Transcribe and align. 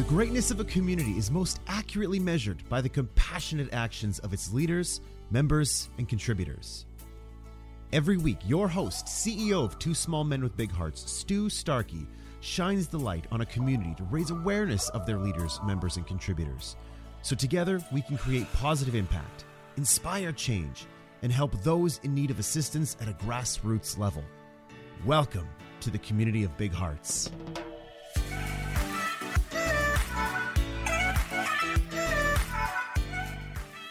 The 0.00 0.06
greatness 0.06 0.50
of 0.50 0.58
a 0.60 0.64
community 0.64 1.18
is 1.18 1.30
most 1.30 1.60
accurately 1.66 2.18
measured 2.18 2.66
by 2.70 2.80
the 2.80 2.88
compassionate 2.88 3.68
actions 3.74 4.18
of 4.20 4.32
its 4.32 4.50
leaders, 4.50 5.02
members, 5.30 5.90
and 5.98 6.08
contributors. 6.08 6.86
Every 7.92 8.16
week, 8.16 8.38
your 8.46 8.66
host, 8.66 9.04
CEO 9.04 9.62
of 9.62 9.78
Two 9.78 9.92
Small 9.92 10.24
Men 10.24 10.42
with 10.42 10.56
Big 10.56 10.72
Hearts, 10.72 11.12
Stu 11.12 11.50
Starkey, 11.50 12.06
shines 12.40 12.88
the 12.88 12.98
light 12.98 13.26
on 13.30 13.42
a 13.42 13.46
community 13.46 13.94
to 13.96 14.04
raise 14.04 14.30
awareness 14.30 14.88
of 14.88 15.04
their 15.04 15.18
leaders, 15.18 15.60
members, 15.66 15.98
and 15.98 16.06
contributors. 16.06 16.76
So 17.20 17.36
together, 17.36 17.78
we 17.92 18.00
can 18.00 18.16
create 18.16 18.50
positive 18.54 18.94
impact, 18.94 19.44
inspire 19.76 20.32
change, 20.32 20.86
and 21.20 21.30
help 21.30 21.62
those 21.62 22.00
in 22.04 22.14
need 22.14 22.30
of 22.30 22.38
assistance 22.38 22.96
at 23.02 23.08
a 23.10 23.24
grassroots 23.26 23.98
level. 23.98 24.24
Welcome 25.04 25.48
to 25.82 25.90
the 25.90 25.98
community 25.98 26.42
of 26.42 26.56
Big 26.56 26.72
Hearts. 26.72 27.30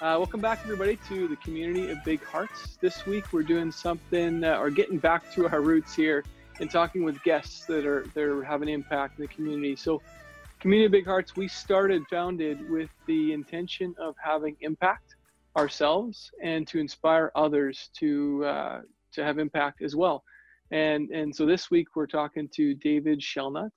Uh, 0.02 0.16
welcome 0.16 0.40
back, 0.40 0.62
everybody, 0.64 0.98
to 1.10 1.28
the 1.28 1.36
community 1.36 1.92
of 1.92 2.02
Big 2.06 2.24
Hearts. 2.24 2.78
This 2.80 3.06
week, 3.06 3.34
we're 3.34 3.44
doing 3.44 3.70
something 3.70 4.46
uh, 4.46 4.56
or 4.58 4.70
getting 4.70 4.98
back 4.98 5.30
to 5.34 5.50
our 5.50 5.60
roots 5.60 5.94
here 5.94 6.24
and 6.62 6.72
talking 6.72 7.04
with 7.04 7.22
guests 7.24 7.66
that 7.66 7.86
are 7.86 8.08
that 8.14 8.24
are 8.24 8.42
having 8.42 8.70
impact 8.70 9.20
in 9.20 9.26
the 9.26 9.28
community. 9.28 9.76
So, 9.76 10.02
Community 10.62 10.86
of 10.86 10.94
Big 10.94 11.06
Hearts, 11.06 11.36
we 11.36 11.50
started, 11.50 12.04
founded 12.10 12.70
with 12.70 12.90
the 13.08 13.34
intention 13.34 13.94
of 14.00 14.16
having 14.24 14.56
impact 14.62 15.16
ourselves 15.58 16.32
and 16.42 16.66
to 16.70 16.80
inspire 16.80 17.34
others 17.36 17.90
to 18.00 18.46
uh, 18.46 18.82
to 19.12 19.26
have 19.26 19.38
impact 19.38 19.82
as 19.82 19.98
well. 19.98 20.24
And 20.72 21.10
and 21.10 21.36
so 21.36 21.46
this 21.46 21.70
week 21.70 21.88
we're 21.98 22.08
talking 22.08 22.48
to 22.56 22.74
David 22.76 23.20
Shellnutt. 23.20 23.72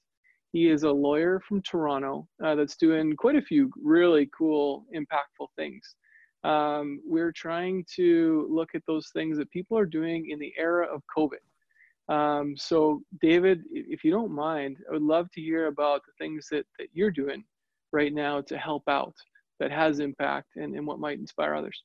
He 0.52 0.70
is 0.70 0.84
a 0.84 0.92
lawyer 0.92 1.40
from 1.40 1.62
Toronto 1.62 2.28
uh, 2.44 2.54
that's 2.54 2.76
doing 2.76 3.16
quite 3.16 3.34
a 3.34 3.42
few 3.42 3.72
really 3.82 4.30
cool, 4.32 4.84
impactful 4.94 5.48
things 5.56 5.96
um, 6.44 7.00
we're 7.06 7.32
trying 7.32 7.84
to 7.96 8.48
look 8.50 8.70
at 8.74 8.82
those 8.86 9.10
things 9.12 9.38
that 9.38 9.50
people 9.50 9.78
are 9.78 9.86
doing 9.86 10.30
in 10.30 10.38
the 10.38 10.52
era 10.58 10.86
of 10.86 11.02
COVID. 11.16 12.12
Um, 12.12 12.56
so, 12.56 13.02
David, 13.20 13.62
if 13.70 14.02
you 14.02 14.10
don't 14.10 14.32
mind, 14.32 14.78
I 14.88 14.92
would 14.92 15.02
love 15.02 15.30
to 15.32 15.40
hear 15.40 15.68
about 15.68 16.02
the 16.04 16.12
things 16.18 16.48
that, 16.50 16.66
that 16.78 16.88
you're 16.92 17.12
doing 17.12 17.44
right 17.92 18.12
now 18.12 18.40
to 18.40 18.58
help 18.58 18.82
out 18.88 19.14
that 19.60 19.70
has 19.70 20.00
impact 20.00 20.56
and, 20.56 20.74
and 20.74 20.86
what 20.86 20.98
might 20.98 21.18
inspire 21.18 21.54
others. 21.54 21.84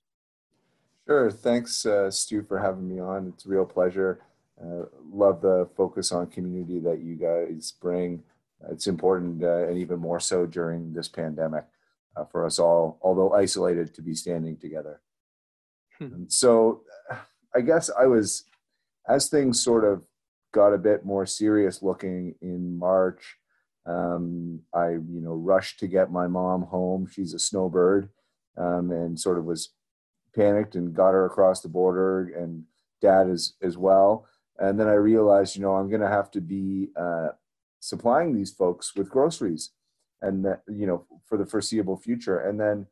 Sure. 1.05 1.29
Thanks, 1.29 1.85
uh, 1.85 2.09
Stu, 2.09 2.43
for 2.43 2.59
having 2.59 2.89
me 2.89 2.99
on. 2.99 3.27
It's 3.27 3.45
a 3.45 3.49
real 3.49 3.65
pleasure. 3.65 4.19
Uh, 4.59 4.85
love 5.13 5.41
the 5.41 5.69
focus 5.77 6.11
on 6.11 6.27
community 6.27 6.79
that 6.79 6.99
you 6.99 7.15
guys 7.15 7.71
bring. 7.79 8.23
It's 8.71 8.87
important, 8.87 9.43
uh, 9.43 9.67
and 9.67 9.77
even 9.77 9.99
more 9.99 10.19
so 10.19 10.47
during 10.47 10.93
this 10.93 11.07
pandemic 11.07 11.65
uh, 12.17 12.25
for 12.25 12.45
us 12.45 12.59
all, 12.59 12.99
although 13.01 13.33
isolated, 13.33 13.93
to 13.93 14.01
be 14.01 14.15
standing 14.15 14.57
together. 14.57 15.01
Hmm. 15.99 16.23
So 16.27 16.81
I 17.55 17.61
guess 17.61 17.89
I 17.97 18.05
was, 18.05 18.43
as 19.07 19.29
things 19.29 19.63
sort 19.63 19.83
of 19.83 20.03
got 20.53 20.73
a 20.73 20.77
bit 20.77 21.05
more 21.05 21.25
serious 21.25 21.81
looking 21.81 22.35
in 22.41 22.77
March, 22.77 23.37
um, 23.85 24.61
I, 24.73 24.89
you 24.89 25.21
know, 25.21 25.33
rushed 25.33 25.79
to 25.79 25.87
get 25.87 26.11
my 26.11 26.27
mom 26.27 26.63
home. 26.63 27.07
She's 27.07 27.33
a 27.33 27.39
snowbird 27.39 28.09
um, 28.57 28.91
and 28.91 29.19
sort 29.19 29.37
of 29.37 29.45
was 29.45 29.69
panicked 30.35 30.75
and 30.75 30.93
got 30.93 31.13
her 31.13 31.25
across 31.25 31.61
the 31.61 31.69
border 31.69 32.33
and 32.35 32.63
dad 33.01 33.29
as, 33.29 33.53
as 33.61 33.77
well. 33.77 34.27
And 34.59 34.79
then 34.79 34.87
I 34.87 34.93
realized, 34.93 35.55
you 35.55 35.61
know, 35.61 35.75
I'm 35.75 35.89
going 35.89 36.01
to 36.01 36.09
have 36.09 36.31
to 36.31 36.41
be 36.41 36.89
uh, 36.95 37.29
supplying 37.79 38.35
these 38.35 38.51
folks 38.51 38.95
with 38.95 39.09
groceries 39.09 39.71
and 40.21 40.43
that 40.45 40.61
you 40.67 40.87
know 40.87 41.05
for 41.25 41.37
the 41.37 41.45
foreseeable 41.45 41.97
future. 41.97 42.39
And 42.39 42.59
then 42.59 42.87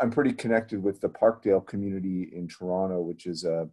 i'm 0.00 0.10
pretty 0.10 0.32
connected 0.32 0.82
with 0.82 1.00
the 1.00 1.08
parkdale 1.08 1.66
community 1.66 2.30
in 2.32 2.48
toronto 2.48 3.00
which 3.00 3.26
is 3.26 3.44
a 3.44 3.68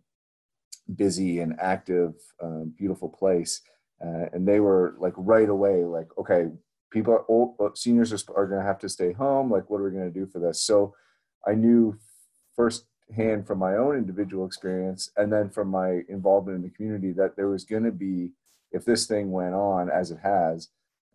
busy 0.96 1.40
and 1.40 1.60
active 1.60 2.14
um, 2.42 2.74
beautiful 2.78 3.10
place. 3.10 3.62
Uh, 4.04 4.26
and 4.34 4.48
they 4.48 4.60
were 4.60 4.96
like 5.00 5.14
right 5.18 5.50
away 5.50 5.84
like 5.84 6.08
okay 6.18 6.48
people 6.92 7.14
are 7.14 7.26
old 7.28 7.56
uh, 7.60 7.70
seniors 7.76 8.14
are, 8.14 8.38
are 8.38 8.48
going 8.48 8.62
to 8.62 8.66
have 8.66 8.80
to 8.80 8.90
stay 8.90 9.12
home. 9.12 9.52
Like 9.52 9.70
what 9.70 9.80
are 9.80 9.84
we 9.84 9.92
going 9.92 10.12
to 10.12 10.20
do 10.20 10.26
for 10.26 10.40
this? 10.40 10.62
So 10.62 10.94
i 11.46 11.54
knew 11.54 11.98
first 12.56 12.86
hand 13.16 13.48
from 13.48 13.60
my 13.60 13.76
own 13.76 13.96
individual 13.96 14.46
experience 14.46 15.12
and 15.18 15.32
then 15.32 15.50
from 15.50 15.70
my 15.70 16.02
involvement 16.10 16.58
in 16.58 16.62
the 16.62 16.70
community 16.70 17.12
that 17.14 17.36
there 17.36 17.48
was 17.48 17.64
going 17.64 17.84
to 17.84 17.92
be 17.92 18.32
if 18.72 18.84
this 18.84 19.08
thing 19.08 19.32
went 19.32 19.56
on 19.56 19.90
as 19.90 20.12
it 20.12 20.20
has 20.22 20.70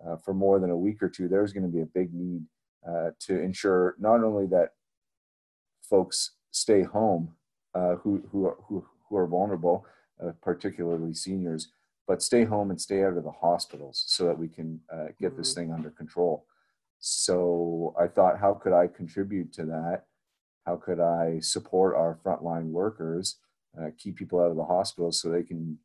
uh, 0.07 0.17
for 0.17 0.35
more 0.35 0.59
than 0.59 0.71
a 0.71 0.77
week 0.77 1.03
or 1.03 1.09
two, 1.09 1.29
there's 1.29 1.53
going 1.53 1.65
to 1.65 1.69
be 1.69 1.83
a 1.83 1.87
big 1.87 2.13
need 2.13 2.43
uh, 2.89 3.11
to 3.21 3.41
ensure 3.41 3.95
not 3.99 4.25
only 4.25 4.47
that 4.47 4.71
folks 5.89 6.33
stay 6.51 6.83
home 6.83 7.35
uh, 7.75 7.97
who, 7.97 8.23
who, 8.31 8.47
are, 8.47 8.57
who, 8.67 8.85
who 9.09 9.17
are 9.17 9.27
vulnerable, 9.27 9.87
uh, 10.23 10.33
particularly 10.43 11.15
seniors, 11.15 11.69
but 12.09 12.23
stay 12.23 12.45
home 12.45 12.71
and 12.71 12.81
stay 12.81 13.05
out 13.05 13.17
of 13.17 13.25
the 13.25 13.31
hospitals 13.31 14.05
so 14.07 14.27
that 14.27 14.39
we 14.39 14.49
can 14.49 14.81
uh, 14.93 15.07
get 15.21 15.31
mm-hmm. 15.31 15.39
this 15.39 15.55
thing 15.55 15.73
under 15.73 15.91
control. 15.91 16.47
So 16.99 17.95
I 17.99 18.07
thought, 18.09 18.39
how 18.39 18.55
could 18.55 18.73
I 18.73 18.87
contribute 18.89 19.53
to 19.55 19.65
that? 19.67 20.05
How 20.67 20.77
could 20.77 21.01
I 21.01 21.41
support 21.41 21.97
our 21.97 22.19
frontline 22.25 22.71
workers, 22.71 23.39
uh, 23.81 23.91
keep 23.99 24.17
people 24.17 24.41
out 24.41 24.51
of 24.51 24.57
the 24.57 24.65
hospitals 24.65 25.21
so 25.21 25.29
they 25.29 25.43
can, 25.43 25.79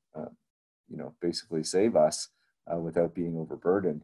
you 0.88 0.98
know, 0.98 1.14
basically 1.22 1.64
save 1.64 1.96
us? 1.96 2.30
Uh, 2.72 2.78
without 2.78 3.14
being 3.14 3.38
overburdened. 3.38 4.04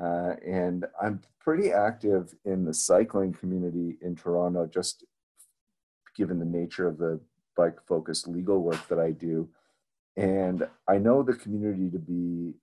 Uh, 0.00 0.34
and 0.46 0.86
I'm 1.00 1.20
pretty 1.40 1.72
active 1.72 2.34
in 2.44 2.64
the 2.64 2.74
cycling 2.74 3.32
community 3.32 3.98
in 4.00 4.16
Toronto, 4.16 4.66
just 4.66 5.04
given 6.16 6.38
the 6.38 6.44
nature 6.44 6.86
of 6.86 6.98
the 6.98 7.20
bike 7.56 7.78
focused 7.86 8.28
legal 8.28 8.62
work 8.62 8.88
that 8.88 8.98
I 8.98 9.10
do. 9.10 9.48
And 10.16 10.66
I 10.88 10.98
know 10.98 11.22
the 11.22 11.34
community 11.34 11.90
to 11.90 11.98
be 11.98 12.54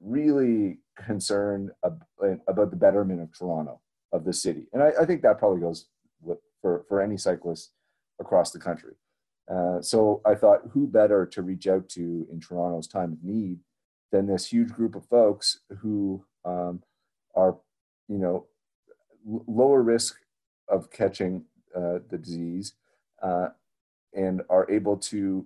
really 0.00 0.78
concerned 0.96 1.70
about 1.82 2.70
the 2.70 2.76
betterment 2.76 3.20
of 3.20 3.36
Toronto, 3.36 3.80
of 4.12 4.24
the 4.24 4.32
city. 4.32 4.66
And 4.72 4.82
I, 4.82 4.92
I 5.00 5.04
think 5.04 5.22
that 5.22 5.38
probably 5.38 5.60
goes 5.60 5.86
with, 6.20 6.38
for, 6.60 6.84
for 6.88 7.00
any 7.00 7.16
cyclist 7.16 7.70
across 8.20 8.50
the 8.50 8.58
country. 8.58 8.94
Uh, 9.50 9.80
so 9.80 10.22
I 10.24 10.34
thought, 10.34 10.62
who 10.70 10.86
better 10.86 11.26
to 11.26 11.42
reach 11.42 11.66
out 11.66 11.88
to 11.90 12.26
in 12.30 12.40
Toronto's 12.40 12.86
time 12.86 13.12
of 13.12 13.22
need 13.22 13.58
than 14.14 14.28
this 14.28 14.46
huge 14.46 14.70
group 14.70 14.94
of 14.94 15.04
folks 15.06 15.58
who 15.80 16.24
um, 16.44 16.80
are, 17.34 17.56
you 18.08 18.18
know, 18.18 18.46
lower 19.26 19.82
risk 19.82 20.20
of 20.68 20.88
catching 20.92 21.44
uh, 21.74 21.98
the 22.08 22.18
disease 22.18 22.74
uh, 23.24 23.48
and 24.12 24.40
are 24.48 24.70
able 24.70 24.96
to 24.96 25.44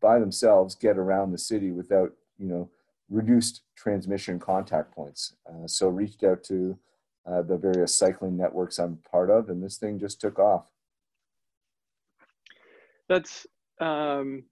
by 0.00 0.18
themselves 0.18 0.74
get 0.74 0.98
around 0.98 1.32
the 1.32 1.38
city 1.38 1.70
without, 1.70 2.12
you 2.38 2.46
know, 2.46 2.68
reduced 3.08 3.62
transmission 3.74 4.38
contact 4.38 4.94
points. 4.94 5.32
Uh, 5.48 5.66
so 5.66 5.88
reached 5.88 6.22
out 6.24 6.44
to 6.44 6.78
uh, 7.24 7.40
the 7.40 7.56
various 7.56 7.96
cycling 7.96 8.36
networks 8.36 8.78
I'm 8.78 8.98
part 9.10 9.30
of, 9.30 9.48
and 9.48 9.62
this 9.64 9.78
thing 9.78 9.98
just 9.98 10.20
took 10.20 10.38
off. 10.38 10.66
That's 13.08 13.46
um, 13.80 14.44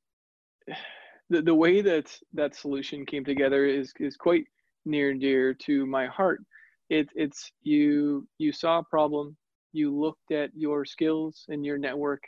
the, 1.31 1.43
the 1.43 1.55
way 1.55 1.81
that 1.83 2.13
that 2.35 2.55
solution 2.55 3.05
came 3.07 3.25
together 3.25 3.67
is 3.67 3.93
is 3.99 4.17
quite 4.17 4.45
near 4.85 5.11
and 5.11 5.21
dear 5.21 5.55
to 5.55 5.87
my 5.87 6.07
heart. 6.07 6.41
It, 6.89 7.09
it's 7.15 7.51
you 7.63 8.27
you 8.39 8.53
saw 8.53 8.79
a 8.79 8.85
problem, 8.85 9.37
you 9.73 9.95
looked 9.95 10.31
at 10.31 10.51
your 10.55 10.85
skills 10.85 11.45
and 11.49 11.65
your 11.65 11.79
network, 11.79 12.23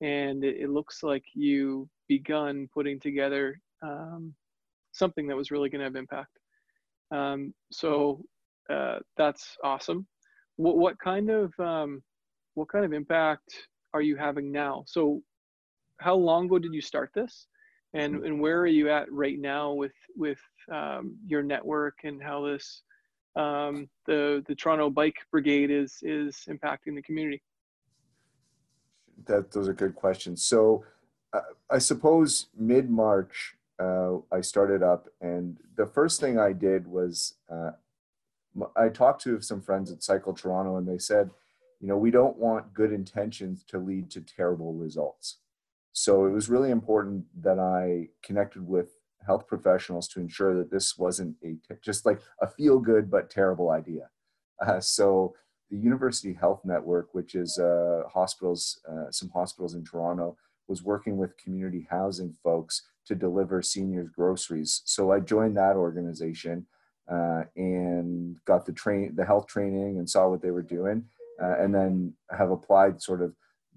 and 0.00 0.44
it, 0.44 0.56
it 0.60 0.70
looks 0.70 1.02
like 1.02 1.24
you 1.34 1.88
begun 2.08 2.68
putting 2.72 3.00
together 3.00 3.58
um, 3.82 4.34
something 4.92 5.26
that 5.26 5.36
was 5.36 5.50
really 5.50 5.68
going 5.68 5.80
to 5.80 5.86
have 5.86 5.96
impact. 5.96 6.30
Um, 7.10 7.52
so 7.72 8.22
uh, 8.70 8.98
that's 9.16 9.56
awesome. 9.64 10.06
What, 10.56 10.76
what 10.76 10.98
kind 10.98 11.30
of 11.30 11.52
um, 11.58 12.02
what 12.54 12.68
kind 12.68 12.84
of 12.84 12.92
impact 12.92 13.52
are 13.92 14.02
you 14.02 14.16
having 14.16 14.52
now? 14.52 14.84
So 14.86 15.22
how 16.00 16.14
long 16.14 16.46
ago 16.46 16.58
did 16.58 16.72
you 16.72 16.80
start 16.80 17.10
this? 17.14 17.46
And 17.94 18.24
and 18.24 18.40
where 18.40 18.60
are 18.60 18.66
you 18.66 18.90
at 18.90 19.10
right 19.10 19.38
now 19.38 19.72
with 19.72 19.94
with 20.16 20.38
um, 20.70 21.16
your 21.26 21.42
network 21.42 21.98
and 22.04 22.22
how 22.22 22.44
this 22.44 22.82
um, 23.36 23.88
the 24.06 24.44
the 24.46 24.54
Toronto 24.54 24.90
Bike 24.90 25.16
Brigade 25.30 25.70
is 25.70 25.98
is 26.02 26.44
impacting 26.48 26.94
the 26.94 27.02
community? 27.02 27.42
That 29.26 29.52
those 29.52 29.68
are 29.68 29.72
good 29.72 29.94
questions. 29.94 30.44
So, 30.44 30.84
uh, 31.32 31.40
I 31.70 31.78
suppose 31.78 32.46
mid 32.56 32.90
March 32.90 33.56
uh, 33.78 34.16
I 34.30 34.40
started 34.40 34.82
up, 34.82 35.08
and 35.20 35.56
the 35.76 35.86
first 35.86 36.20
thing 36.20 36.38
I 36.38 36.52
did 36.52 36.86
was 36.86 37.34
uh, 37.50 37.70
I 38.76 38.88
talked 38.88 39.22
to 39.22 39.40
some 39.40 39.60
friends 39.60 39.90
at 39.90 40.02
Cycle 40.02 40.32
Toronto, 40.32 40.76
and 40.76 40.86
they 40.86 40.98
said, 40.98 41.30
you 41.80 41.88
know, 41.88 41.96
we 41.96 42.10
don't 42.10 42.36
want 42.36 42.72
good 42.74 42.92
intentions 42.92 43.64
to 43.68 43.78
lead 43.78 44.10
to 44.12 44.20
terrible 44.20 44.74
results. 44.74 45.38
So 45.94 46.26
it 46.26 46.32
was 46.32 46.48
really 46.48 46.70
important 46.70 47.24
that 47.40 47.60
I 47.60 48.08
connected 48.20 48.66
with 48.66 48.98
health 49.24 49.46
professionals 49.46 50.08
to 50.08 50.20
ensure 50.20 50.54
that 50.58 50.70
this 50.70 50.98
wasn't 50.98 51.36
a 51.44 51.56
just 51.82 52.04
like 52.04 52.20
a 52.42 52.48
feel 52.48 52.80
good 52.80 53.10
but 53.10 53.30
terrible 53.30 53.70
idea. 53.70 54.10
Uh, 54.60 54.80
so 54.80 55.34
the 55.70 55.78
University 55.78 56.32
Health 56.32 56.62
Network, 56.64 57.14
which 57.14 57.36
is 57.36 57.58
uh, 57.58 58.02
hospitals, 58.12 58.80
uh, 58.90 59.10
some 59.10 59.30
hospitals 59.30 59.74
in 59.74 59.84
Toronto, 59.84 60.36
was 60.66 60.82
working 60.82 61.16
with 61.16 61.38
community 61.38 61.86
housing 61.88 62.34
folks 62.42 62.82
to 63.06 63.14
deliver 63.14 63.62
seniors 63.62 64.08
groceries. 64.08 64.82
So 64.84 65.12
I 65.12 65.20
joined 65.20 65.56
that 65.56 65.76
organization 65.76 66.66
uh, 67.10 67.44
and 67.54 68.36
got 68.46 68.66
the 68.66 68.72
train, 68.72 69.14
the 69.14 69.24
health 69.24 69.46
training, 69.46 69.98
and 69.98 70.10
saw 70.10 70.28
what 70.28 70.42
they 70.42 70.50
were 70.50 70.62
doing, 70.62 71.04
uh, 71.40 71.54
and 71.60 71.72
then 71.72 72.14
have 72.36 72.50
applied 72.50 73.00
sort 73.00 73.22
of 73.22 73.32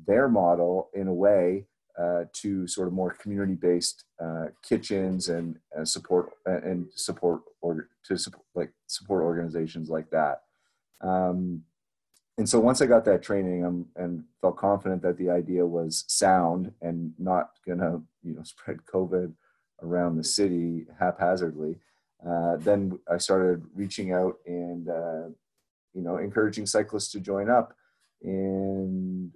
their 0.07 0.27
model 0.27 0.89
in 0.95 1.07
a 1.07 1.13
way 1.13 1.67
uh, 1.97 2.25
to 2.33 2.67
sort 2.67 2.87
of 2.87 2.93
more 2.93 3.11
community-based 3.11 4.03
uh, 4.23 4.45
kitchens 4.61 5.29
and 5.29 5.57
support 5.83 6.29
and 6.45 6.87
support 6.95 7.41
or 7.61 7.89
to 8.03 8.17
support 8.17 8.45
like 8.55 8.71
support 8.87 9.23
organizations 9.23 9.89
like 9.89 10.09
that. 10.11 10.41
Um, 11.01 11.63
and 12.37 12.47
so 12.47 12.59
once 12.59 12.81
I 12.81 12.85
got 12.85 13.03
that 13.05 13.23
training 13.23 13.65
um, 13.65 13.87
and 13.95 14.23
felt 14.41 14.57
confident 14.57 15.01
that 15.01 15.17
the 15.17 15.29
idea 15.29 15.65
was 15.65 16.05
sound 16.07 16.71
and 16.81 17.13
not 17.17 17.51
gonna 17.65 18.01
you 18.23 18.35
know 18.35 18.43
spread 18.43 18.77
COVID 18.85 19.33
around 19.81 20.17
the 20.17 20.23
city 20.23 20.85
haphazardly, 20.99 21.77
uh, 22.27 22.57
then 22.57 22.99
I 23.11 23.17
started 23.17 23.65
reaching 23.75 24.13
out 24.13 24.37
and 24.45 24.87
uh, 24.87 25.29
you 25.93 26.01
know 26.01 26.17
encouraging 26.17 26.65
cyclists 26.65 27.11
to 27.11 27.19
join 27.19 27.49
up. 27.49 27.75
And 28.23 29.31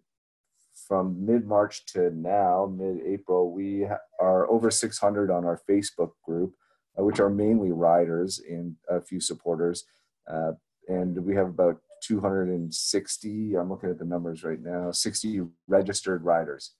from 0.87 1.25
mid 1.25 1.47
March 1.47 1.85
to 1.87 2.11
now, 2.11 2.71
mid 2.73 3.01
April, 3.05 3.51
we 3.51 3.87
are 4.19 4.49
over 4.49 4.71
600 4.71 5.31
on 5.31 5.45
our 5.45 5.59
Facebook 5.69 6.11
group, 6.23 6.53
uh, 6.97 7.03
which 7.03 7.19
are 7.19 7.29
mainly 7.29 7.71
riders 7.71 8.41
and 8.47 8.75
a 8.89 9.01
few 9.01 9.19
supporters. 9.19 9.85
Uh, 10.31 10.51
and 10.87 11.17
we 11.23 11.35
have 11.35 11.47
about 11.47 11.77
260 12.01 13.55
i'm 13.55 13.69
looking 13.69 13.89
at 13.89 13.99
the 13.99 14.05
numbers 14.05 14.43
right 14.43 14.61
now 14.61 14.91
60 14.91 15.41
registered 15.67 16.23
riders 16.23 16.73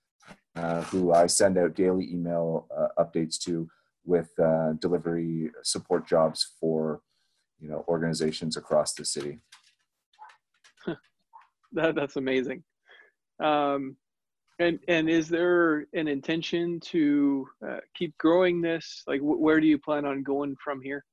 uh, 0.56 0.82
who 0.82 1.12
i 1.12 1.26
send 1.26 1.56
out 1.56 1.74
daily 1.74 2.12
email 2.12 2.68
uh, 2.76 2.88
updates 3.02 3.38
to 3.38 3.68
with 4.04 4.30
uh, 4.40 4.72
delivery 4.80 5.50
support 5.62 6.06
jobs 6.06 6.54
for 6.60 7.02
you 7.60 7.68
know 7.68 7.84
organizations 7.88 8.56
across 8.56 8.94
the 8.94 9.04
city 9.04 9.38
that, 11.72 11.94
that's 11.94 12.16
amazing 12.16 12.62
um, 13.42 13.96
and 14.58 14.78
and 14.88 15.10
is 15.10 15.28
there 15.28 15.86
an 15.94 16.08
intention 16.08 16.78
to 16.80 17.46
uh, 17.66 17.78
keep 17.94 18.16
growing 18.18 18.60
this 18.60 19.02
like 19.06 19.20
wh- 19.20 19.40
where 19.40 19.60
do 19.60 19.66
you 19.66 19.78
plan 19.78 20.04
on 20.04 20.22
going 20.22 20.56
from 20.62 20.80
here 20.80 21.04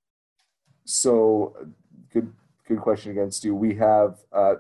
so 0.85 1.55
good 2.11 2.31
good 2.69 2.79
question 2.79 3.11
again, 3.11 3.31
Stu. 3.31 3.55
We 3.55 3.73
have, 3.75 4.19
uh, 4.31 4.55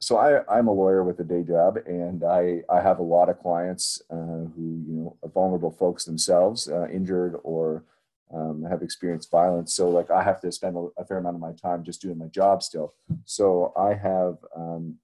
so 0.00 0.16
I, 0.16 0.42
I'm 0.52 0.66
a 0.66 0.72
lawyer 0.72 1.04
with 1.04 1.20
a 1.20 1.24
day 1.24 1.44
job, 1.44 1.78
and 1.86 2.24
I, 2.24 2.62
I 2.68 2.80
have 2.80 2.98
a 2.98 3.04
lot 3.04 3.28
of 3.28 3.38
clients 3.38 4.02
uh, 4.10 4.16
who, 4.16 4.82
you 4.86 4.94
know, 4.94 5.16
vulnerable 5.32 5.70
folks 5.70 6.04
themselves, 6.04 6.68
uh, 6.68 6.88
injured 6.88 7.38
or 7.44 7.84
um, 8.34 8.64
have 8.68 8.82
experienced 8.82 9.30
violence. 9.30 9.72
So, 9.74 9.88
like, 9.88 10.10
I 10.10 10.22
have 10.22 10.40
to 10.40 10.50
spend 10.50 10.76
a, 10.76 10.88
a, 11.00 11.04
fair 11.04 11.18
amount 11.18 11.36
of 11.36 11.40
my 11.40 11.52
time 11.52 11.84
just 11.84 12.02
doing 12.02 12.18
my 12.18 12.26
job 12.26 12.62
still. 12.62 12.94
So, 13.24 13.72
I 13.76 13.94
have 13.94 14.38
um, 14.56 14.96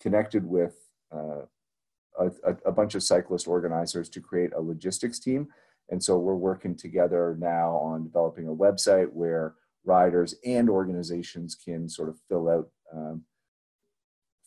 connected 0.00 0.46
with 0.46 0.76
a, 1.12 2.56
a 2.66 2.72
bunch 2.72 2.94
of 2.94 3.02
cyclist 3.02 3.48
organizers 3.48 4.08
to 4.10 4.20
create 4.20 4.52
a 4.54 4.60
logistics 4.60 5.18
team. 5.18 5.48
And 5.90 6.02
so, 6.02 6.18
we're 6.18 6.34
working 6.34 6.74
together 6.74 7.36
now 7.38 7.76
on 7.76 8.04
developing 8.04 8.48
a 8.48 8.54
website 8.54 9.12
where 9.12 9.54
riders 9.84 10.34
and 10.44 10.70
organizations 10.70 11.54
can 11.54 11.88
sort 11.88 12.08
of 12.08 12.18
fill 12.28 12.48
out 12.48 12.68
um, 12.94 13.22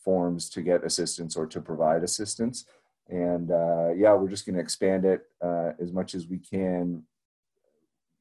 forms 0.04 0.50
to 0.50 0.62
get 0.62 0.84
assistance 0.84 1.36
or 1.36 1.46
to 1.46 1.62
provide 1.62 2.04
assistance. 2.04 2.66
And 3.10 3.52
uh, 3.52 3.90
yeah, 3.96 4.14
we're 4.14 4.30
just 4.30 4.46
going 4.46 4.56
to 4.56 4.62
expand 4.62 5.06
it 5.06 5.22
uh, 5.44 5.72
as 5.82 5.92
much 5.92 6.16
as 6.16 6.28
we 6.28 6.40
can. 6.40 7.04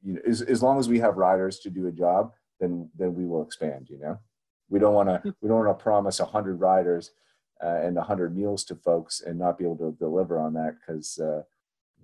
You 0.03 0.15
know, 0.15 0.21
as, 0.27 0.43
as 0.43 0.63
long 0.63 0.79
as 0.79 0.89
we 0.89 0.99
have 1.01 1.17
riders 1.17 1.59
to 1.61 1.71
do 1.71 1.87
a 1.87 1.93
job, 1.93 2.33
then 2.61 2.91
then 2.97 3.15
we 3.15 3.25
will 3.25 3.43
expand. 3.43 3.89
You 3.89 3.99
know, 3.99 4.19
we 4.69 4.79
don't 4.79 4.95
want 4.95 5.09
to 5.09 5.35
we 5.41 5.49
don't 5.49 5.65
want 5.65 5.79
to 5.79 5.83
promise 5.83 6.19
hundred 6.19 6.61
riders 6.61 7.13
uh, 7.63 7.81
and 7.83 7.99
hundred 7.99 8.37
meals 8.37 8.65
to 8.65 8.75
folks 8.75 9.21
and 9.21 9.39
not 9.39 9.59
be 9.59 9.65
able 9.65 9.77
to 9.77 9.97
deliver 9.99 10.39
on 10.39 10.53
that 10.55 10.77
because 10.79 11.19
uh, 11.19 11.43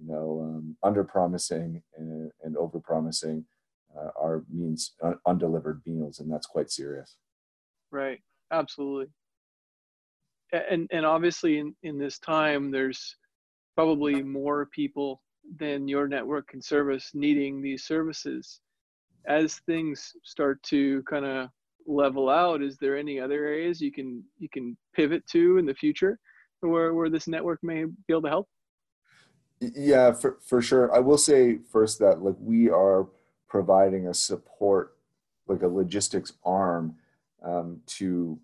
you 0.01 0.07
know 0.07 0.41
um, 0.43 0.77
under 0.83 1.05
promising 1.05 1.83
and, 1.97 2.31
and 2.43 2.57
over 2.57 2.79
promising 2.81 3.45
uh, 3.97 4.11
are 4.21 4.45
means 4.51 4.93
un- 5.03 5.19
undelivered 5.27 5.83
meals, 5.87 6.21
and 6.21 6.31
that's 6.33 6.47
quite 6.47 6.71
serious. 6.71 7.17
Right. 7.91 8.21
Absolutely. 8.53 9.07
And 10.53 10.87
and 10.93 11.07
obviously 11.07 11.59
in, 11.59 11.75
in 11.83 11.99
this 11.99 12.19
time, 12.19 12.71
there's 12.71 13.17
probably 13.75 14.23
more 14.23 14.67
people 14.67 15.23
than 15.59 15.89
your 15.89 16.07
network 16.07 16.49
can 16.49 16.61
service 16.61 17.11
needing 17.15 17.63
these 17.63 17.85
services. 17.85 18.61
As 19.27 19.61
things 19.67 20.13
start 20.23 20.63
to 20.65 21.03
kind 21.05 21.25
of 21.25 21.49
level 21.87 22.29
out, 22.29 22.63
is 22.63 22.77
there 22.79 22.97
any 22.97 23.21
other 23.21 23.45
areas 23.45 23.81
you 23.81 23.93
can 23.93 24.23
you 24.39 24.49
can 24.49 24.77
pivot 24.95 25.27
to 25.29 25.59
in 25.59 25.67
the 25.67 25.75
future 25.75 26.19
where 26.61 26.95
where 26.95 27.11
this 27.11 27.29
network 27.29 27.59
may 27.63 27.85
be 27.85 27.93
able 28.11 28.23
to 28.23 28.29
help? 28.29 28.49
Yeah, 29.61 30.13
for 30.13 30.39
for 30.45 30.61
sure. 30.61 30.95
I 30.95 30.99
will 30.99 31.19
say 31.19 31.59
first 31.71 31.99
that 32.01 32.23
like 32.23 32.37
we 32.41 32.69
are 32.71 33.07
providing 33.49 34.09
a 34.09 34.15
support, 34.15 34.97
like 35.47 35.63
a 35.63 35.69
logistics 35.69 36.33
arm 36.45 36.97
um, 37.45 37.81
to 37.87 38.39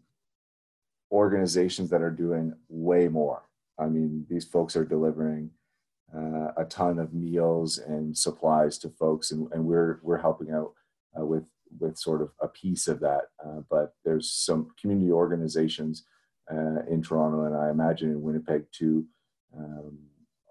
organizations 1.11 1.91
that 1.91 2.03
are 2.03 2.11
doing 2.11 2.55
way 2.69 3.09
more. 3.09 3.43
I 3.79 3.87
mean, 3.87 4.27
these 4.29 4.45
folks 4.45 4.77
are 4.77 4.85
delivering 4.85 5.51
uh, 6.15 6.53
a 6.57 6.65
ton 6.69 6.99
of 6.99 7.15
meals 7.15 7.79
and 7.79 8.17
supplies 8.17 8.79
to 8.79 8.89
folks, 8.89 9.31
and, 9.31 9.51
and 9.53 9.65
we're 9.65 10.01
we're 10.03 10.19
helping 10.19 10.51
out 10.53 10.73
uh, 11.19 11.25
with 11.25 11.45
with 11.81 11.99
sort 11.99 12.23
of 12.23 12.31
a 12.41 12.49
piece 12.49 12.89
of 12.89 13.01
that. 13.01 13.23
Uh, 13.45 13.61
but 13.71 13.95
there's 14.05 14.31
some 14.31 14.69
community 14.81 15.13
organizations 15.13 16.05
uh, 16.51 16.83
in 16.91 17.03
Toronto, 17.03 17.45
and 17.45 17.55
I 17.55 17.71
imagine 17.71 18.11
in 18.11 18.23
Winnipeg 18.23 18.65
too, 18.73 19.05
um, 19.57 19.99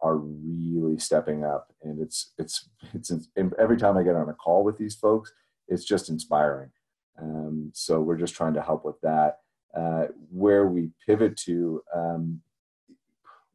are 0.01 0.17
really 0.17 0.99
stepping 0.99 1.43
up 1.43 1.73
and 1.83 1.99
it's 1.99 2.33
it's 2.37 2.69
it's 2.93 3.11
every 3.57 3.77
time 3.77 3.97
i 3.97 4.03
get 4.03 4.15
on 4.15 4.29
a 4.29 4.33
call 4.33 4.63
with 4.63 4.77
these 4.77 4.95
folks 4.95 5.33
it's 5.67 5.83
just 5.83 6.09
inspiring 6.09 6.69
um, 7.19 7.71
so 7.73 7.99
we're 7.99 8.17
just 8.17 8.35
trying 8.35 8.53
to 8.53 8.61
help 8.61 8.85
with 8.85 8.99
that 9.01 9.39
uh, 9.75 10.05
where 10.31 10.67
we 10.67 10.91
pivot 11.05 11.35
to 11.35 11.81
um, 11.95 12.39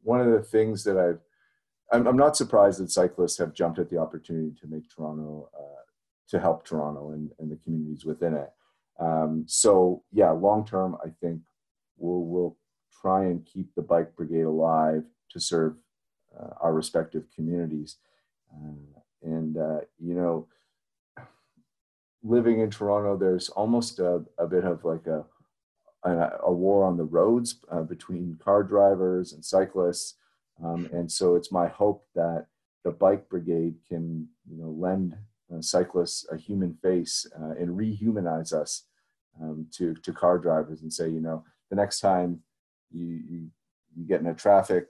one 0.01 0.19
of 0.19 0.31
the 0.31 0.41
things 0.41 0.83
that 0.83 0.97
i've 0.97 1.19
I'm, 1.91 2.07
I'm, 2.07 2.17
not 2.17 2.35
surprised 2.35 2.81
that 2.81 2.91
cyclists 2.91 3.37
have 3.37 3.53
jumped 3.53 3.79
at 3.79 3.89
the 3.89 3.97
opportunity 3.97 4.53
to 4.59 4.67
make 4.67 4.89
toronto 4.89 5.49
uh, 5.57 5.82
to 6.27 6.39
help 6.39 6.65
toronto 6.65 7.11
and, 7.11 7.31
and 7.39 7.51
the 7.51 7.57
communities 7.57 8.05
within 8.05 8.33
it 8.33 8.51
um, 8.99 9.43
so 9.47 10.03
yeah 10.11 10.31
long 10.31 10.65
term 10.65 10.95
i 11.05 11.09
think 11.21 11.41
we'll, 11.97 12.25
we'll 12.25 12.57
try 13.01 13.25
and 13.25 13.45
keep 13.45 13.73
the 13.75 13.81
bike 13.81 14.15
brigade 14.15 14.43
alive 14.43 15.03
to 15.29 15.39
serve 15.39 15.75
uh, 16.39 16.49
our 16.61 16.73
respective 16.73 17.25
communities. 17.35 17.97
Uh, 18.51 18.99
and, 19.21 19.57
uh, 19.57 19.79
you 19.99 20.13
know, 20.13 20.47
living 22.23 22.59
in 22.59 22.69
Toronto, 22.69 23.17
there's 23.17 23.49
almost 23.49 23.99
a, 23.99 24.23
a 24.37 24.47
bit 24.47 24.63
of 24.63 24.83
like 24.83 25.05
a, 25.07 25.23
a, 26.03 26.31
a 26.45 26.51
war 26.51 26.85
on 26.85 26.97
the 26.97 27.03
roads 27.03 27.57
between 27.87 28.39
car 28.43 28.63
drivers 28.63 29.33
and 29.33 29.43
cyclists. 29.43 30.15
Um, 30.63 30.89
and 30.91 31.11
so 31.11 31.35
it's 31.35 31.51
my 31.51 31.67
hope 31.67 32.05
that 32.15 32.47
the 32.83 32.91
bike 32.91 33.29
brigade 33.29 33.75
can, 33.87 34.27
you 34.49 34.57
know, 34.57 34.69
lend 34.69 35.13
uh, 35.13 35.17
cyclists 35.61 36.25
a 36.31 36.37
human 36.37 36.73
face 36.81 37.25
uh, 37.39 37.51
and 37.51 37.77
rehumanize 37.77 38.53
us 38.53 38.83
um, 39.41 39.67
to 39.71 39.93
to 39.95 40.13
car 40.13 40.37
drivers 40.37 40.81
and 40.81 40.91
say, 40.91 41.09
you 41.09 41.21
know, 41.21 41.43
the 41.69 41.75
next 41.75 41.99
time 41.99 42.39
you 42.91 43.05
you, 43.05 43.51
you 43.95 44.05
get 44.07 44.21
in 44.21 44.27
a 44.27 44.33
traffic 44.33 44.87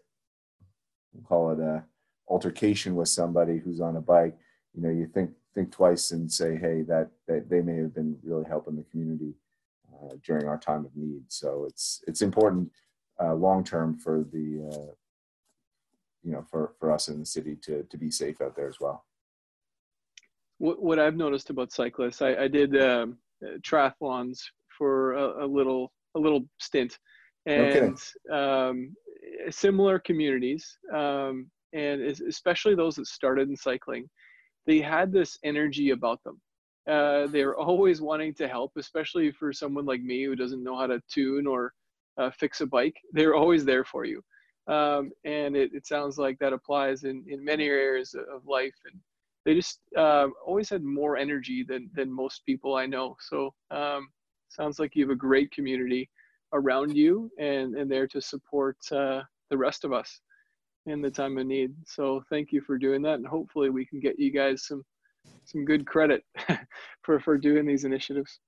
we'll 1.13 1.23
call 1.23 1.51
it 1.51 1.59
a 1.59 1.83
altercation 2.27 2.95
with 2.95 3.09
somebody 3.09 3.59
who's 3.59 3.81
on 3.81 3.95
a 3.97 4.01
bike, 4.01 4.35
you 4.73 4.81
know, 4.81 4.89
you 4.89 5.07
think 5.07 5.31
think 5.53 5.71
twice 5.71 6.11
and 6.11 6.31
say, 6.31 6.55
hey, 6.55 6.81
that, 6.81 7.09
that 7.27 7.47
they 7.47 7.61
may 7.61 7.75
have 7.75 7.93
been 7.93 8.17
really 8.23 8.43
helping 8.43 8.75
the 8.75 8.83
community 8.89 9.35
uh, 9.93 10.15
during 10.25 10.47
our 10.47 10.57
time 10.57 10.83
of 10.83 10.95
need. 10.95 11.21
So 11.27 11.65
it's 11.67 12.03
it's 12.07 12.21
important 12.21 12.71
uh, 13.21 13.35
long 13.35 13.63
term 13.63 13.97
for 13.97 14.25
the 14.31 14.67
uh, 14.71 14.91
you 16.23 16.31
know 16.31 16.43
for 16.49 16.73
for 16.79 16.91
us 16.91 17.07
in 17.07 17.19
the 17.19 17.25
city 17.25 17.55
to 17.63 17.83
to 17.83 17.97
be 17.97 18.09
safe 18.09 18.41
out 18.41 18.55
there 18.55 18.69
as 18.69 18.79
well. 18.79 19.05
What 20.63 20.81
what 20.81 20.97
I've 20.97 21.17
noticed 21.17 21.49
about 21.49 21.73
cyclists, 21.73 22.21
I, 22.21 22.35
I 22.45 22.47
did 22.47 22.81
um, 22.81 23.17
triathlons 23.67 24.39
for 24.77 25.11
a, 25.11 25.45
a, 25.45 25.47
little 25.57 25.91
a 26.15 26.19
little 26.19 26.45
stint, 26.57 26.97
and 27.45 27.97
um, 28.31 28.95
similar 29.49 29.99
communities, 29.99 30.77
um, 30.93 31.51
and 31.73 32.01
especially 32.01 32.75
those 32.75 32.95
that 32.95 33.07
started 33.07 33.49
in 33.49 33.57
cycling, 33.57 34.09
they 34.65 34.79
had 34.79 35.11
this 35.11 35.37
energy 35.43 35.89
about 35.89 36.23
them. 36.23 36.39
Uh, 36.87 37.27
they're 37.27 37.57
always 37.57 37.99
wanting 37.99 38.33
to 38.35 38.47
help, 38.47 38.71
especially 38.77 39.33
for 39.33 39.51
someone 39.51 39.85
like 39.85 40.01
me 40.01 40.23
who 40.23 40.33
doesn't 40.33 40.63
know 40.63 40.77
how 40.77 40.87
to 40.87 41.01
tune 41.13 41.45
or 41.45 41.73
uh, 42.17 42.31
fix 42.31 42.61
a 42.61 42.65
bike. 42.65 42.95
They're 43.11 43.35
always 43.35 43.65
there 43.65 43.83
for 43.83 44.05
you. 44.05 44.21
Um, 44.67 45.11
and 45.25 45.57
it, 45.57 45.71
it, 45.73 45.85
sounds 45.85 46.17
like 46.17 46.39
that 46.39 46.53
applies 46.53 47.03
in, 47.03 47.25
in 47.27 47.43
many 47.43 47.67
areas 47.67 48.13
of 48.13 48.47
life. 48.47 48.75
And 48.85 48.97
they 49.45 49.55
just 49.55 49.79
uh, 49.97 50.27
always 50.45 50.69
had 50.69 50.83
more 50.83 51.17
energy 51.17 51.65
than, 51.67 51.89
than 51.93 52.11
most 52.11 52.45
people 52.45 52.75
I 52.75 52.85
know. 52.85 53.15
So 53.19 53.53
um, 53.71 54.07
sounds 54.49 54.79
like 54.79 54.95
you 54.95 55.03
have 55.03 55.11
a 55.11 55.15
great 55.15 55.51
community 55.51 56.09
around 56.53 56.95
you 56.95 57.29
and, 57.39 57.75
and 57.75 57.91
there 57.91 58.07
to 58.07 58.21
support 58.21 58.77
uh, 58.91 59.21
the 59.49 59.57
rest 59.57 59.83
of 59.83 59.91
us 59.91 60.21
in 60.85 61.01
the 61.01 61.09
time 61.09 61.37
of 61.37 61.45
need. 61.45 61.73
So 61.85 62.23
thank 62.29 62.51
you 62.51 62.61
for 62.61 62.77
doing 62.77 63.01
that. 63.03 63.15
And 63.15 63.27
hopefully 63.27 63.69
we 63.69 63.85
can 63.85 63.99
get 63.99 64.19
you 64.19 64.31
guys 64.31 64.65
some, 64.65 64.83
some 65.45 65.65
good 65.65 65.85
credit 65.85 66.23
for, 67.01 67.19
for 67.19 67.37
doing 67.37 67.65
these 67.65 67.85
initiatives. 67.85 68.39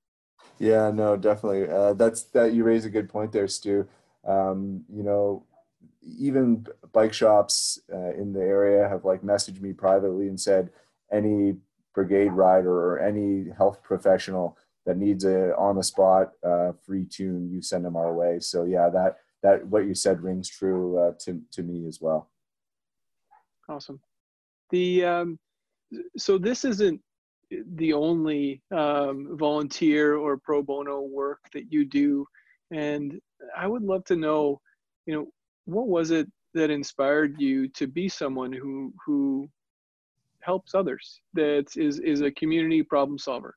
Yeah, 0.59 0.91
no, 0.91 1.17
definitely. 1.17 1.67
Uh, 1.69 1.93
that's 1.93 2.23
that 2.23 2.53
you 2.53 2.63
raise 2.63 2.85
a 2.85 2.89
good 2.89 3.09
point 3.09 3.31
there, 3.31 3.47
Stu. 3.47 3.87
Um, 4.25 4.83
you 4.89 5.03
know, 5.03 5.43
even 6.01 6.65
bike 6.93 7.13
shops 7.13 7.79
uh, 7.91 8.13
in 8.13 8.31
the 8.33 8.41
area 8.41 8.87
have 8.87 9.05
like 9.05 9.21
messaged 9.21 9.61
me 9.61 9.73
privately 9.73 10.27
and 10.27 10.39
said 10.39 10.69
any 11.11 11.55
brigade 11.93 12.31
rider 12.31 12.71
or 12.71 12.99
any 12.99 13.49
health 13.57 13.81
professional 13.83 14.57
that 14.85 14.97
needs 14.97 15.25
a 15.25 15.55
on 15.55 15.75
the 15.75 15.83
spot 15.83 16.31
uh, 16.43 16.71
free 16.85 17.05
tune, 17.05 17.49
you 17.51 17.61
send 17.61 17.83
them 17.83 17.95
our 17.95 18.13
way. 18.13 18.39
So 18.39 18.65
yeah, 18.65 18.89
that 18.89 19.17
that 19.41 19.65
what 19.67 19.85
you 19.85 19.95
said 19.95 20.21
rings 20.21 20.49
true 20.49 20.99
uh, 20.99 21.11
to 21.21 21.41
to 21.51 21.63
me 21.63 21.87
as 21.87 21.99
well. 22.01 22.29
Awesome. 23.67 23.99
The 24.71 25.05
um, 25.05 25.39
so 26.17 26.37
this 26.37 26.65
isn't 26.65 27.01
the 27.75 27.93
only 27.93 28.61
um, 28.71 29.37
volunteer 29.37 30.17
or 30.17 30.37
pro 30.37 30.61
bono 30.61 31.01
work 31.01 31.39
that 31.53 31.71
you 31.71 31.85
do, 31.85 32.27
and 32.71 33.19
I 33.55 33.67
would 33.67 33.83
love 33.83 34.03
to 34.05 34.15
know, 34.15 34.59
you 35.05 35.15
know, 35.15 35.27
what 35.65 35.87
was 35.87 36.11
it 36.11 36.27
that 36.53 36.69
inspired 36.69 37.39
you 37.39 37.67
to 37.69 37.87
be 37.87 38.07
someone 38.07 38.51
who 38.51 38.93
who 39.05 39.49
helps 40.45 40.75
others 40.75 41.21
that 41.33 41.65
is 41.75 41.99
is 41.99 42.21
a 42.21 42.31
community 42.31 42.83
problem 42.83 43.17
solver 43.17 43.55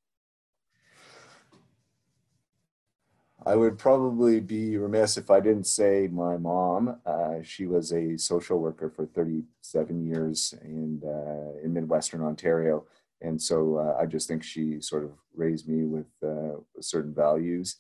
I 3.46 3.54
would 3.54 3.78
probably 3.78 4.40
be 4.40 4.76
remiss 4.76 5.16
if 5.16 5.30
I 5.30 5.40
didn't 5.40 5.66
say 5.66 6.08
my 6.10 6.36
mom. 6.36 7.00
Uh, 7.06 7.36
she 7.42 7.66
was 7.66 7.92
a 7.92 8.18
social 8.18 8.58
worker 8.58 8.90
for 8.90 9.06
37 9.06 10.04
years 10.04 10.54
in, 10.62 11.00
uh, 11.04 11.64
in 11.64 11.72
Midwestern 11.72 12.20
Ontario. 12.20 12.84
And 13.20 13.40
so 13.40 13.76
uh, 13.78 14.00
I 14.00 14.06
just 14.06 14.28
think 14.28 14.42
she 14.42 14.80
sort 14.80 15.04
of 15.04 15.12
raised 15.34 15.68
me 15.68 15.84
with 15.84 16.06
uh, 16.22 16.60
certain 16.80 17.14
values. 17.14 17.76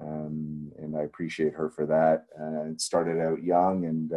Um, 0.00 0.72
and 0.78 0.96
I 0.96 1.02
appreciate 1.02 1.54
her 1.54 1.70
for 1.70 1.86
that. 1.86 2.26
Uh, 2.38 2.70
it 2.72 2.80
started 2.80 3.18
out 3.18 3.42
young, 3.42 3.86
and 3.86 4.12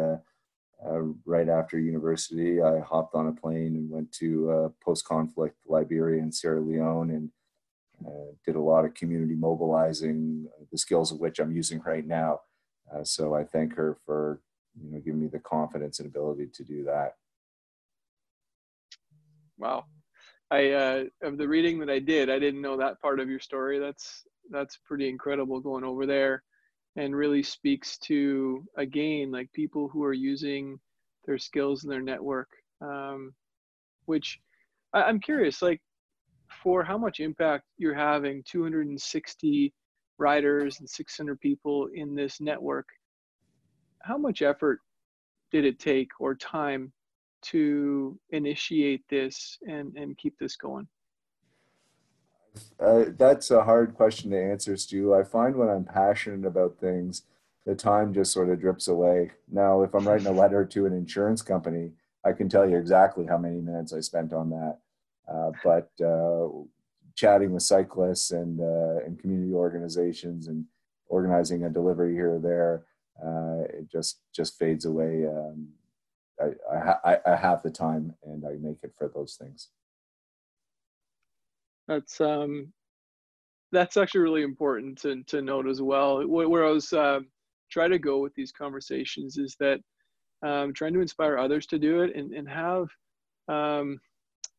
uh, 0.86 1.00
right 1.24 1.48
after 1.48 1.78
university, 1.78 2.62
I 2.62 2.80
hopped 2.80 3.14
on 3.14 3.28
a 3.28 3.32
plane 3.32 3.76
and 3.76 3.90
went 3.90 4.12
to 4.12 4.74
post 4.82 5.04
conflict 5.04 5.56
Liberia 5.66 6.22
and 6.22 6.34
Sierra 6.34 6.60
Leone 6.60 7.10
and 7.10 7.30
uh, 8.06 8.32
did 8.46 8.56
a 8.56 8.60
lot 8.60 8.84
of 8.84 8.94
community 8.94 9.34
mobilizing, 9.34 10.48
uh, 10.58 10.64
the 10.72 10.78
skills 10.78 11.12
of 11.12 11.20
which 11.20 11.38
I'm 11.38 11.52
using 11.52 11.80
right 11.80 12.06
now. 12.06 12.40
Uh, 12.92 13.04
so 13.04 13.34
I 13.34 13.44
thank 13.44 13.74
her 13.74 13.98
for 14.06 14.40
you 14.80 14.90
know 14.90 15.00
giving 15.00 15.20
me 15.20 15.26
the 15.26 15.38
confidence 15.38 15.98
and 15.98 16.08
ability 16.08 16.48
to 16.54 16.64
do 16.64 16.84
that. 16.84 17.16
Wow, 19.58 19.84
I 20.50 20.70
uh, 20.70 21.04
of 21.22 21.36
the 21.36 21.46
reading 21.46 21.78
that 21.80 21.90
I 21.90 21.98
did, 21.98 22.30
I 22.30 22.38
didn't 22.38 22.62
know 22.62 22.76
that 22.78 23.00
part 23.00 23.20
of 23.20 23.28
your 23.28 23.40
story. 23.40 23.78
That's 23.78 24.24
that's 24.50 24.78
pretty 24.78 25.08
incredible 25.08 25.60
going 25.60 25.84
over 25.84 26.06
there, 26.06 26.42
and 26.96 27.14
really 27.14 27.42
speaks 27.42 27.98
to 27.98 28.64
again 28.76 29.30
like 29.30 29.52
people 29.52 29.88
who 29.88 30.04
are 30.04 30.12
using 30.12 30.78
their 31.24 31.38
skills 31.38 31.84
and 31.84 31.92
their 31.92 32.02
network. 32.02 32.48
Um, 32.80 33.34
which 34.06 34.40
I, 34.92 35.02
I'm 35.02 35.20
curious, 35.20 35.62
like 35.62 35.80
for 36.62 36.82
how 36.82 36.98
much 36.98 37.20
impact 37.20 37.64
you're 37.78 37.94
having 37.94 38.42
260 38.44 39.72
riders 40.18 40.80
and 40.80 40.88
600 40.88 41.40
people 41.40 41.88
in 41.94 42.14
this 42.14 42.40
network 42.40 42.86
how 44.02 44.18
much 44.18 44.42
effort 44.42 44.80
did 45.50 45.64
it 45.64 45.78
take 45.78 46.08
or 46.18 46.34
time 46.34 46.92
to 47.42 48.18
initiate 48.30 49.02
this 49.08 49.58
and 49.66 49.96
and 49.96 50.16
keep 50.18 50.38
this 50.38 50.56
going 50.56 50.86
uh, 52.80 53.04
that's 53.16 53.50
a 53.50 53.64
hard 53.64 53.94
question 53.94 54.30
to 54.30 54.42
answer 54.42 54.76
stu 54.76 55.14
i 55.14 55.22
find 55.22 55.56
when 55.56 55.68
i'm 55.68 55.84
passionate 55.84 56.46
about 56.46 56.78
things 56.78 57.22
the 57.66 57.74
time 57.74 58.12
just 58.12 58.32
sort 58.32 58.48
of 58.48 58.60
drips 58.60 58.88
away 58.88 59.30
now 59.50 59.82
if 59.82 59.94
i'm 59.94 60.06
writing 60.06 60.26
a 60.26 60.32
letter 60.32 60.64
to 60.64 60.86
an 60.86 60.92
insurance 60.92 61.42
company 61.42 61.92
i 62.24 62.32
can 62.32 62.48
tell 62.48 62.68
you 62.68 62.76
exactly 62.76 63.26
how 63.26 63.38
many 63.38 63.60
minutes 63.60 63.92
i 63.92 64.00
spent 64.00 64.32
on 64.32 64.50
that 64.50 64.78
uh, 65.30 65.52
but 65.62 65.90
uh, 66.04 66.48
chatting 67.14 67.52
with 67.52 67.62
cyclists 67.62 68.32
and 68.32 68.60
uh, 68.60 69.04
and 69.04 69.18
community 69.20 69.52
organizations 69.52 70.48
and 70.48 70.64
organizing 71.06 71.64
a 71.64 71.70
delivery 71.70 72.14
here 72.14 72.34
or 72.34 72.38
there, 72.38 72.84
it 73.68 73.90
just 73.90 74.20
just 74.34 74.58
fades 74.58 74.84
away. 74.84 75.26
Um, 75.26 75.68
I, 76.40 76.94
I, 77.04 77.18
I 77.26 77.36
have 77.36 77.62
the 77.62 77.70
time 77.70 78.14
and 78.24 78.46
I 78.46 78.52
make 78.58 78.78
it 78.82 78.94
for 78.96 79.08
those 79.14 79.36
things. 79.36 79.68
That's 81.90 82.20
um, 82.20 82.72
that's 83.72 83.96
actually 83.96 84.20
really 84.20 84.42
important 84.42 84.96
to, 85.02 85.24
to 85.24 85.42
note 85.42 85.68
as 85.68 85.82
well. 85.82 86.24
Where 86.24 86.64
I 86.64 86.70
was 86.70 86.92
uh, 86.92 87.18
trying 87.70 87.90
to 87.90 87.98
go 87.98 88.20
with 88.20 88.32
these 88.34 88.52
conversations 88.52 89.38
is 89.38 89.56
that 89.58 89.80
um, 90.46 90.72
trying 90.72 90.94
to 90.94 91.00
inspire 91.00 91.36
others 91.36 91.66
to 91.66 91.80
do 91.80 92.02
it 92.02 92.14
and, 92.14 92.32
and 92.32 92.48
have 92.48 92.86
um, 93.48 93.98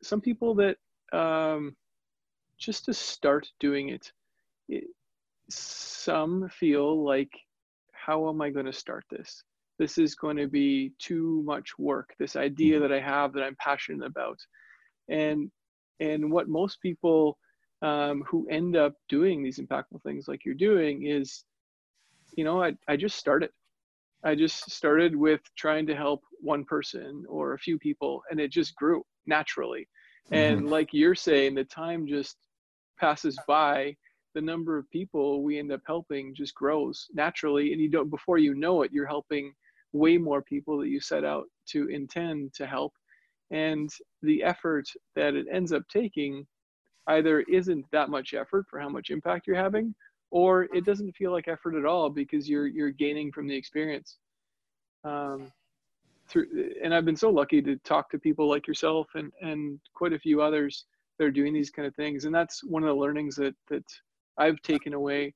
some 0.03 0.19
people 0.19 0.53
that 0.55 0.75
um, 1.17 1.73
just 2.59 2.83
to 2.85 2.93
start 2.93 3.47
doing 3.61 3.89
it, 3.89 4.11
it 4.67 4.83
some 5.50 6.50
feel 6.50 7.03
like 7.03 7.31
how 7.91 8.29
am 8.29 8.41
i 8.41 8.50
going 8.50 8.65
to 8.65 8.71
start 8.71 9.03
this 9.11 9.43
this 9.77 9.97
is 9.97 10.15
going 10.15 10.38
to 10.38 10.47
be 10.47 10.93
too 10.97 11.43
much 11.45 11.77
work 11.77 12.13
this 12.19 12.38
idea 12.38 12.79
mm-hmm. 12.79 12.88
that 12.88 12.93
i 12.93 13.00
have 13.01 13.33
that 13.33 13.43
i'm 13.43 13.57
passionate 13.59 14.05
about 14.05 14.39
and 15.09 15.51
and 16.01 16.31
what 16.31 16.50
most 16.50 16.81
people 16.81 17.38
um, 17.81 18.24
who 18.27 18.48
end 18.50 18.75
up 18.75 18.93
doing 19.08 19.41
these 19.41 19.60
impactful 19.60 20.03
things 20.03 20.27
like 20.27 20.43
you're 20.43 20.55
doing 20.55 21.05
is 21.05 21.46
you 22.36 22.43
know 22.43 22.62
I, 22.62 22.74
I 22.88 22.98
just 22.98 23.17
started. 23.17 23.50
I 24.24 24.36
just 24.36 24.70
started 24.70 25.15
with 25.15 25.41
trying 25.58 25.88
to 25.88 25.96
help 25.96 26.22
one 26.41 26.63
person 26.63 27.25
or 27.27 27.53
a 27.53 27.58
few 27.58 27.79
people 27.79 28.22
and 28.29 28.39
it 28.39 28.51
just 28.51 28.75
grew 28.75 29.03
naturally. 29.25 29.88
And 30.31 30.60
mm-hmm. 30.60 30.67
like 30.67 30.89
you're 30.91 31.15
saying 31.15 31.55
the 31.55 31.63
time 31.63 32.05
just 32.05 32.38
passes 33.00 33.36
by. 33.48 33.96
The 34.36 34.41
number 34.41 34.77
of 34.77 34.89
people 34.91 35.43
we 35.43 35.60
end 35.60 35.72
up 35.72 35.81
helping 35.88 36.36
just 36.36 36.53
grows 36.53 37.08
naturally 37.13 37.74
and 37.74 37.81
you 37.81 37.89
don't 37.89 38.10
before 38.10 38.38
you 38.38 38.53
know 38.53 38.84
it 38.84 38.91
you're 38.93 39.08
helping 39.08 39.53
way 39.91 40.17
more 40.17 40.41
people 40.41 40.77
that 40.79 40.88
you 40.88 41.01
set 41.01 41.25
out 41.25 41.48
to 41.70 41.88
intend 41.88 42.53
to 42.53 42.65
help 42.65 42.93
and 43.51 43.89
the 44.22 44.43
effort 44.43 44.88
that 45.15 45.36
it 45.36 45.46
ends 45.51 45.72
up 45.72 45.84
taking 45.89 46.46
either 47.08 47.41
isn't 47.41 47.86
that 47.91 48.10
much 48.10 48.34
effort 48.34 48.65
for 48.70 48.79
how 48.79 48.89
much 48.89 49.10
impact 49.10 49.46
you're 49.48 49.55
having 49.55 49.93
or 50.31 50.63
it 50.74 50.86
doesn't 50.86 51.15
feel 51.15 51.31
like 51.31 51.48
effort 51.48 51.75
at 51.75 51.86
all 51.86 52.10
because 52.10 52.50
you're 52.50 52.67
you're 52.67 52.91
gaining 52.91 53.31
from 53.31 53.48
the 53.48 53.55
experience. 53.55 54.17
Um, 55.03 55.51
through 56.29 56.48
and 56.81 56.93
I've 56.93 57.05
been 57.05 57.15
so 57.15 57.29
lucky 57.29 57.62
to 57.62 57.75
talk 57.77 58.10
to 58.12 58.20
people 58.20 58.50
like 58.50 58.65
yourself 58.65 59.08
and 59.15 59.31
and 59.41 59.79
quite 59.93 60.13
a 60.13 60.20
few 60.20 60.41
others 60.41 60.86
that 61.20 61.25
are 61.25 61.31
doing 61.31 61.53
these 61.53 61.70
kind 61.70 61.88
of 61.88 61.96
things. 61.96 62.25
And 62.25 62.34
that's 62.34 62.63
one 62.63 62.84
of 62.84 62.88
the 62.88 62.96
learnings 62.96 63.36
that 63.36 63.53
that 63.70 63.84
I've 64.38 64.62
taken 64.62 64.93
away 64.93 65.34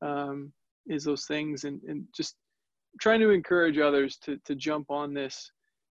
um, 0.00 0.52
is 0.86 1.04
those 1.04 1.26
things 1.26 1.64
and 1.64 1.82
and 1.82 2.04
just 2.16 2.36
trying 3.00 3.20
to 3.20 3.30
encourage 3.30 3.78
others 3.78 4.16
to 4.18 4.38
to 4.44 4.54
jump 4.54 4.90
on 4.90 5.12
this. 5.12 5.50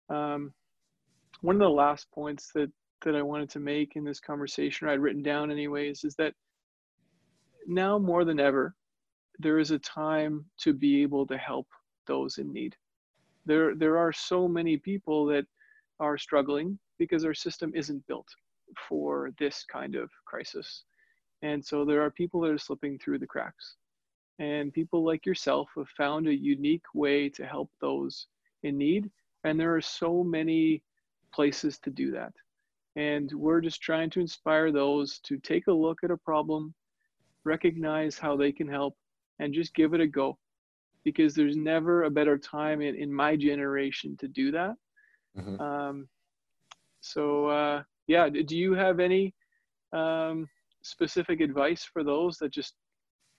Um, 0.09 0.51
one 1.41 1.55
of 1.55 1.59
the 1.59 1.69
last 1.69 2.07
points 2.11 2.51
that 2.55 2.71
that 3.03 3.15
I 3.15 3.21
wanted 3.23 3.49
to 3.51 3.59
make 3.59 3.95
in 3.95 4.03
this 4.03 4.19
conversation 4.19 4.87
or 4.87 4.91
I'd 4.91 4.99
written 4.99 5.23
down 5.23 5.51
anyways 5.51 6.03
is 6.03 6.15
that 6.15 6.35
now 7.65 7.97
more 7.97 8.23
than 8.23 8.39
ever 8.39 8.75
there 9.39 9.57
is 9.57 9.71
a 9.71 9.79
time 9.79 10.45
to 10.59 10.71
be 10.71 11.01
able 11.01 11.25
to 11.25 11.37
help 11.37 11.67
those 12.05 12.37
in 12.37 12.53
need. 12.53 12.75
There 13.45 13.75
there 13.75 13.97
are 13.97 14.13
so 14.13 14.47
many 14.47 14.77
people 14.77 15.25
that 15.27 15.45
are 15.99 16.17
struggling 16.17 16.77
because 16.99 17.25
our 17.25 17.33
system 17.33 17.71
isn't 17.75 18.05
built 18.07 18.27
for 18.87 19.31
this 19.39 19.65
kind 19.65 19.95
of 19.95 20.09
crisis. 20.25 20.83
And 21.41 21.63
so 21.65 21.83
there 21.83 22.01
are 22.03 22.11
people 22.11 22.41
that 22.41 22.51
are 22.51 22.57
slipping 22.57 22.99
through 22.99 23.19
the 23.19 23.27
cracks. 23.27 23.75
And 24.39 24.73
people 24.73 25.03
like 25.03 25.25
yourself 25.25 25.69
have 25.75 25.89
found 25.89 26.27
a 26.27 26.35
unique 26.35 26.85
way 26.93 27.29
to 27.29 27.45
help 27.45 27.71
those 27.79 28.27
in 28.63 28.77
need. 28.77 29.09
And 29.43 29.59
there 29.59 29.75
are 29.75 29.81
so 29.81 30.23
many 30.23 30.83
places 31.31 31.79
to 31.79 31.89
do 31.89 32.11
that 32.11 32.33
And 32.95 33.31
we're 33.33 33.61
just 33.61 33.81
trying 33.81 34.09
to 34.11 34.19
inspire 34.19 34.71
those 34.71 35.19
to 35.19 35.37
take 35.39 35.67
a 35.67 35.73
look 35.73 36.03
at 36.03 36.11
a 36.11 36.17
problem, 36.17 36.73
recognize 37.45 38.17
how 38.17 38.35
they 38.35 38.51
can 38.51 38.67
help, 38.67 38.95
and 39.39 39.53
just 39.53 39.73
give 39.73 39.93
it 39.93 40.01
a 40.01 40.07
go. 40.07 40.37
Because 41.03 41.33
there's 41.33 41.57
never 41.57 42.03
a 42.03 42.11
better 42.11 42.37
time 42.37 42.81
in, 42.81 42.95
in 42.95 43.11
my 43.13 43.35
generation 43.35 44.17
to 44.17 44.27
do 44.27 44.51
that. 44.51 44.75
Mm-hmm. 45.37 45.61
Um, 45.61 46.07
so, 47.01 47.47
uh, 47.47 47.83
yeah, 48.07 48.29
do 48.29 48.57
you 48.57 48.73
have 48.73 48.99
any 48.99 49.33
um, 49.93 50.47
specific 50.83 51.41
advice 51.41 51.83
for 51.83 52.03
those 52.03 52.37
that 52.37 52.51
just 52.51 52.75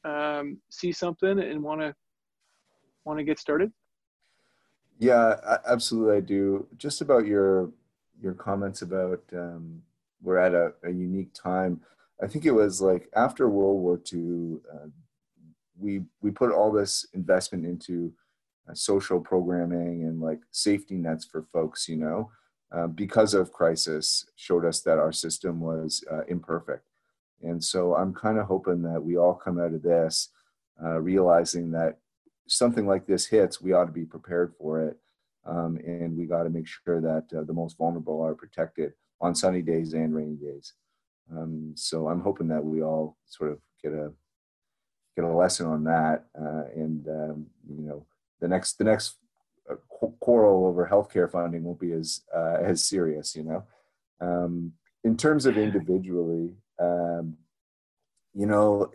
um, 0.04 0.58
see 0.70 0.92
something 0.92 1.38
and 1.38 1.62
want 1.62 1.80
to 1.82 1.94
want 3.04 3.18
to 3.18 3.24
get 3.24 3.38
started? 3.38 3.72
Yeah, 4.98 5.36
absolutely, 5.66 6.16
I 6.16 6.20
do. 6.20 6.66
Just 6.76 7.00
about 7.00 7.26
your 7.26 7.70
your 8.22 8.34
comments 8.34 8.82
about 8.82 9.20
um, 9.32 9.82
we're 10.22 10.38
at 10.38 10.54
a, 10.54 10.72
a, 10.84 10.90
unique 10.90 11.34
time. 11.34 11.80
I 12.22 12.26
think 12.26 12.44
it 12.44 12.52
was 12.52 12.80
like 12.80 13.08
after 13.16 13.48
World 13.48 13.80
War 13.80 14.00
II, 14.12 14.58
uh, 14.72 14.88
we 15.78 16.02
we 16.20 16.30
put 16.30 16.52
all 16.52 16.70
this 16.70 17.06
investment 17.12 17.66
into 17.66 18.12
uh, 18.68 18.74
social 18.74 19.20
programming 19.20 20.04
and 20.04 20.20
like 20.20 20.40
safety 20.52 20.94
nets 20.94 21.24
for 21.24 21.46
folks, 21.52 21.88
you 21.88 21.96
know, 21.96 22.30
uh, 22.70 22.86
because 22.86 23.34
of 23.34 23.52
crisis, 23.52 24.26
showed 24.36 24.64
us 24.64 24.80
that 24.82 24.98
our 24.98 25.12
system 25.12 25.60
was 25.60 26.04
uh, 26.10 26.22
imperfect. 26.28 26.84
And 27.42 27.62
so 27.62 27.96
I'm 27.96 28.14
kind 28.14 28.38
of 28.38 28.46
hoping 28.46 28.82
that 28.82 29.02
we 29.02 29.16
all 29.16 29.34
come 29.34 29.58
out 29.58 29.74
of 29.74 29.82
this 29.82 30.28
uh, 30.82 31.00
realizing 31.00 31.72
that 31.72 31.98
something 32.46 32.86
like 32.86 33.06
this 33.06 33.26
hits, 33.26 33.60
we 33.60 33.72
ought 33.72 33.86
to 33.86 33.92
be 33.92 34.04
prepared 34.04 34.52
for 34.58 34.82
it. 34.82 34.98
Um, 35.44 35.76
and 35.84 36.16
we 36.16 36.26
got 36.26 36.44
to 36.44 36.50
make 36.50 36.66
sure 36.66 37.00
that 37.00 37.24
uh, 37.36 37.42
the 37.44 37.52
most 37.52 37.76
vulnerable 37.76 38.20
are 38.22 38.34
protected 38.34 38.92
on 39.20 39.34
sunny 39.34 39.62
days 39.62 39.92
and 39.92 40.14
rainy 40.14 40.36
days. 40.36 40.74
Um, 41.30 41.72
so 41.76 42.08
I'm 42.08 42.20
hoping 42.20 42.48
that 42.48 42.64
we 42.64 42.82
all 42.82 43.16
sort 43.26 43.52
of 43.52 43.58
get 43.82 43.92
a 43.92 44.12
get 45.16 45.24
a 45.24 45.28
lesson 45.28 45.66
on 45.66 45.84
that, 45.84 46.24
uh, 46.38 46.64
and 46.74 47.06
um, 47.08 47.46
you 47.68 47.84
know, 47.86 48.06
the 48.40 48.48
next 48.48 48.78
the 48.78 48.84
next 48.84 49.16
uh, 49.70 49.76
quarrel 50.20 50.66
over 50.66 50.88
healthcare 50.90 51.30
funding 51.30 51.64
won't 51.64 51.80
be 51.80 51.92
as 51.92 52.22
uh, 52.34 52.58
as 52.60 52.86
serious. 52.86 53.34
You 53.36 53.44
know, 53.44 53.64
um, 54.20 54.72
in 55.04 55.16
terms 55.16 55.46
of 55.46 55.56
individually, 55.56 56.54
um, 56.78 57.36
you 58.34 58.46
know, 58.46 58.90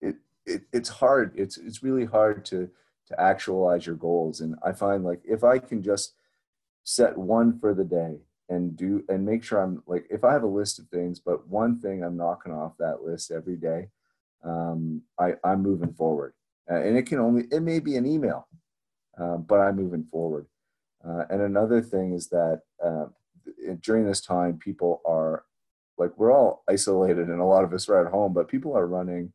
it, 0.00 0.16
it 0.46 0.62
it's 0.72 0.88
hard. 0.88 1.32
It's 1.36 1.58
it's 1.58 1.82
really 1.82 2.04
hard 2.04 2.44
to 2.46 2.70
to 3.08 3.20
actualize 3.20 3.86
your 3.86 3.96
goals. 3.96 4.40
And 4.40 4.56
I 4.64 4.72
find 4.72 5.04
like 5.04 5.20
if 5.24 5.44
I 5.44 5.58
can 5.58 5.82
just 5.82 6.14
set 6.84 7.16
one 7.16 7.58
for 7.58 7.74
the 7.74 7.84
day 7.84 8.18
and 8.48 8.76
do 8.76 9.02
and 9.08 9.24
make 9.24 9.42
sure 9.42 9.60
I'm 9.60 9.82
like 9.86 10.06
if 10.10 10.24
I 10.24 10.32
have 10.32 10.42
a 10.42 10.46
list 10.48 10.78
of 10.78 10.88
things, 10.88 11.20
but 11.20 11.48
one 11.48 11.80
thing 11.80 12.02
I'm 12.02 12.16
knocking 12.16 12.52
off 12.52 12.72
that 12.78 13.02
list 13.02 13.30
every 13.30 13.56
day, 13.56 13.88
um, 14.44 15.02
I, 15.18 15.34
I'm 15.42 15.62
moving 15.62 15.94
forward. 15.94 16.34
Uh, 16.70 16.76
and 16.76 16.96
it 16.96 17.06
can 17.06 17.18
only 17.18 17.44
it 17.50 17.60
may 17.60 17.80
be 17.80 17.96
an 17.96 18.06
email, 18.06 18.48
uh, 19.18 19.36
but 19.36 19.60
I'm 19.60 19.76
moving 19.76 20.04
forward. 20.10 20.46
Uh, 21.06 21.24
and 21.28 21.42
another 21.42 21.82
thing 21.82 22.14
is 22.14 22.28
that 22.28 22.62
uh, 22.82 23.06
during 23.82 24.06
this 24.06 24.22
time, 24.22 24.58
people 24.58 25.02
are 25.04 25.44
like 25.98 26.16
we're 26.16 26.32
all 26.32 26.64
isolated, 26.68 27.28
and 27.28 27.40
a 27.40 27.44
lot 27.44 27.64
of 27.64 27.72
us 27.72 27.88
are 27.88 28.04
at 28.04 28.10
home, 28.10 28.32
but 28.32 28.48
people 28.48 28.76
are 28.76 28.86
running 28.86 29.32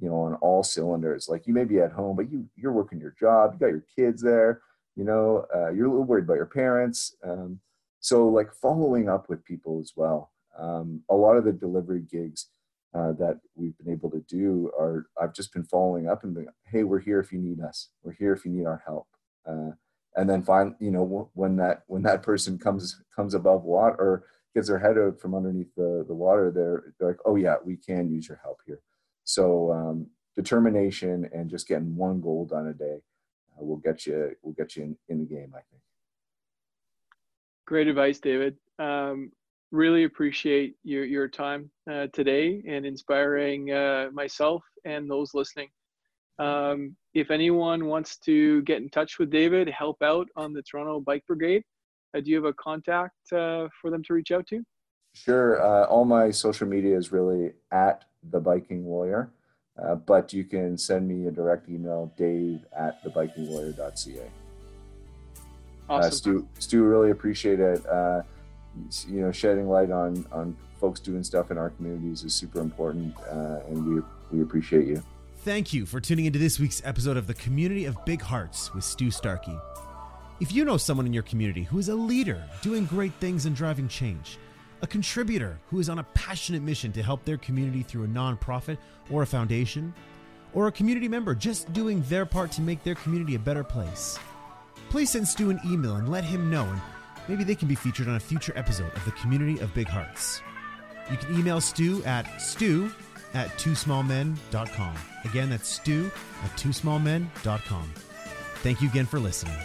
you 0.00 0.08
know 0.08 0.16
on 0.16 0.34
all 0.34 0.62
cylinders. 0.62 1.28
Like 1.28 1.46
you 1.46 1.54
may 1.54 1.64
be 1.64 1.78
at 1.80 1.92
home 1.92 2.16
but 2.16 2.30
you 2.30 2.46
you're 2.56 2.72
working 2.72 3.00
your 3.00 3.14
job 3.18 3.52
you 3.52 3.58
got 3.58 3.72
your 3.72 3.84
kids 3.94 4.22
there 4.22 4.62
you 4.96 5.04
know 5.04 5.46
uh, 5.54 5.70
you're 5.70 5.86
a 5.86 5.90
little 5.90 6.04
worried 6.04 6.24
about 6.24 6.34
your 6.34 6.46
parents. 6.46 7.16
Um, 7.24 7.60
so 8.00 8.28
like 8.28 8.52
following 8.52 9.08
up 9.08 9.28
with 9.28 9.44
people 9.44 9.80
as 9.80 9.92
well 9.96 10.32
um, 10.58 11.02
a 11.10 11.14
lot 11.14 11.36
of 11.36 11.44
the 11.44 11.52
delivery 11.52 12.04
gigs 12.10 12.46
uh, 12.94 13.12
that 13.12 13.38
we've 13.54 13.76
been 13.78 13.92
able 13.92 14.10
to 14.10 14.20
do 14.28 14.70
are 14.78 15.06
i've 15.20 15.34
just 15.34 15.52
been 15.52 15.64
following 15.64 16.08
up 16.08 16.24
and 16.24 16.34
being 16.34 16.48
hey 16.64 16.84
we're 16.84 16.98
here 16.98 17.20
if 17.20 17.32
you 17.32 17.38
need 17.38 17.60
us. 17.60 17.88
We're 18.02 18.12
here 18.12 18.32
if 18.32 18.44
you 18.44 18.50
need 18.50 18.66
our 18.66 18.82
help. 18.84 19.06
Uh, 19.46 19.70
and 20.16 20.28
then 20.28 20.42
finally, 20.42 20.74
you 20.80 20.90
know 20.90 21.30
when 21.34 21.56
that 21.56 21.82
when 21.86 22.02
that 22.02 22.22
person 22.22 22.58
comes 22.58 23.00
comes 23.14 23.34
above 23.34 23.64
water 23.64 23.94
or 23.98 24.24
gets 24.54 24.68
their 24.68 24.78
head 24.78 24.98
out 24.98 25.20
from 25.20 25.34
underneath 25.34 25.72
the, 25.76 26.04
the 26.08 26.14
water 26.14 26.50
they're, 26.50 26.94
they're 26.98 27.08
like 27.08 27.20
oh 27.24 27.36
yeah 27.36 27.56
we 27.64 27.76
can 27.76 28.10
use 28.10 28.26
your 28.28 28.40
help 28.42 28.58
here 28.66 28.80
so 29.28 29.70
um, 29.70 30.06
determination 30.36 31.28
and 31.34 31.50
just 31.50 31.68
getting 31.68 31.94
one 31.94 32.18
goal 32.18 32.46
done 32.46 32.68
a 32.68 32.72
day 32.72 33.02
uh, 33.60 33.64
will 33.64 33.76
get 33.76 34.06
you 34.06 34.34
will 34.42 34.54
get 34.54 34.74
you 34.74 34.84
in, 34.84 34.96
in 35.10 35.18
the 35.18 35.26
game. 35.26 35.52
I 35.54 35.60
think. 35.70 35.82
Great 37.66 37.88
advice, 37.88 38.20
David. 38.20 38.56
Um, 38.78 39.30
really 39.70 40.04
appreciate 40.04 40.76
your 40.82 41.04
your 41.04 41.28
time 41.28 41.70
uh, 41.90 42.06
today 42.14 42.62
and 42.66 42.86
inspiring 42.86 43.70
uh, 43.70 44.08
myself 44.14 44.64
and 44.86 45.10
those 45.10 45.34
listening. 45.34 45.68
Um, 46.38 46.96
if 47.12 47.30
anyone 47.30 47.84
wants 47.84 48.16
to 48.20 48.62
get 48.62 48.78
in 48.78 48.88
touch 48.88 49.18
with 49.18 49.28
David, 49.28 49.68
help 49.68 50.00
out 50.02 50.28
on 50.36 50.54
the 50.54 50.62
Toronto 50.62 51.00
Bike 51.00 51.24
Brigade, 51.26 51.64
uh, 52.16 52.20
do 52.20 52.30
you 52.30 52.36
have 52.36 52.46
a 52.46 52.54
contact 52.54 53.30
uh, 53.32 53.68
for 53.78 53.90
them 53.90 54.02
to 54.04 54.14
reach 54.14 54.30
out 54.30 54.46
to? 54.46 54.62
Sure. 55.12 55.60
Uh, 55.60 55.84
all 55.86 56.06
my 56.06 56.30
social 56.30 56.66
media 56.66 56.96
is 56.96 57.12
really 57.12 57.52
at 57.72 58.04
the 58.30 58.40
biking 58.40 58.86
lawyer, 58.86 59.30
uh, 59.82 59.94
but 59.94 60.32
you 60.32 60.44
can 60.44 60.76
send 60.76 61.08
me 61.08 61.26
a 61.26 61.30
direct 61.30 61.68
email, 61.68 62.12
dave 62.16 62.64
at 62.76 63.02
thebikinglawyer.ca. 63.04 64.20
Uh, 64.20 65.92
awesome. 65.92 66.08
Uh, 66.08 66.10
Stu, 66.10 66.48
Stu, 66.58 66.84
really 66.84 67.10
appreciate 67.10 67.60
it. 67.60 67.84
Uh, 67.86 68.22
you 69.06 69.20
know, 69.20 69.32
shedding 69.32 69.68
light 69.68 69.90
on 69.90 70.26
on 70.30 70.56
folks 70.80 71.00
doing 71.00 71.24
stuff 71.24 71.50
in 71.50 71.58
our 71.58 71.70
communities 71.70 72.22
is 72.24 72.34
super 72.34 72.60
important, 72.60 73.14
uh, 73.30 73.60
and 73.68 73.86
we 73.86 74.02
we 74.30 74.42
appreciate 74.42 74.86
you. 74.86 75.02
Thank 75.38 75.72
you 75.72 75.86
for 75.86 76.00
tuning 76.00 76.26
into 76.26 76.38
this 76.38 76.58
week's 76.58 76.82
episode 76.84 77.16
of 77.16 77.26
the 77.26 77.34
Community 77.34 77.84
of 77.84 78.04
Big 78.04 78.20
Hearts 78.20 78.74
with 78.74 78.84
Stu 78.84 79.10
Starkey. 79.10 79.56
If 80.40 80.52
you 80.52 80.64
know 80.64 80.76
someone 80.76 81.06
in 81.06 81.12
your 81.12 81.22
community 81.22 81.62
who 81.62 81.78
is 81.78 81.88
a 81.88 81.94
leader 81.94 82.42
doing 82.60 82.84
great 82.84 83.12
things 83.14 83.46
and 83.46 83.56
driving 83.56 83.88
change 83.88 84.38
a 84.82 84.86
contributor 84.86 85.58
who 85.68 85.80
is 85.80 85.88
on 85.88 85.98
a 85.98 86.04
passionate 86.14 86.62
mission 86.62 86.92
to 86.92 87.02
help 87.02 87.24
their 87.24 87.36
community 87.36 87.82
through 87.82 88.04
a 88.04 88.08
nonprofit 88.08 88.78
or 89.10 89.22
a 89.22 89.26
foundation, 89.26 89.92
or 90.54 90.66
a 90.66 90.72
community 90.72 91.08
member 91.08 91.34
just 91.34 91.72
doing 91.72 92.02
their 92.08 92.24
part 92.24 92.50
to 92.52 92.62
make 92.62 92.82
their 92.82 92.94
community 92.94 93.34
a 93.34 93.38
better 93.38 93.64
place. 93.64 94.18
Please 94.90 95.10
send 95.10 95.28
Stu 95.28 95.50
an 95.50 95.60
email 95.66 95.96
and 95.96 96.08
let 96.08 96.24
him 96.24 96.50
know, 96.50 96.64
and 96.64 96.80
maybe 97.28 97.44
they 97.44 97.54
can 97.54 97.68
be 97.68 97.74
featured 97.74 98.08
on 98.08 98.16
a 98.16 98.20
future 98.20 98.52
episode 98.56 98.92
of 98.94 99.04
the 99.04 99.12
Community 99.12 99.58
of 99.60 99.74
Big 99.74 99.88
Hearts. 99.88 100.40
You 101.10 101.16
can 101.16 101.38
email 101.38 101.60
Stu 101.60 102.02
at 102.04 102.40
stu 102.40 102.90
at 103.34 103.48
twosmallmen.com. 103.58 104.94
Again, 105.24 105.50
that's 105.50 105.68
stu 105.68 106.10
at 106.44 106.50
twosmallmen.com. 106.56 107.92
Thank 108.56 108.80
you 108.80 108.88
again 108.88 109.06
for 109.06 109.20
listening. 109.20 109.56